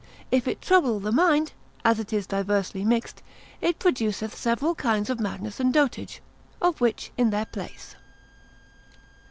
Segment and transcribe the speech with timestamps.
[0.31, 1.51] If it trouble the mind;
[1.85, 3.21] as it is diversely mixed,
[3.61, 6.23] it produceth several kinds of madness and dotage:
[6.59, 7.93] of which in their place.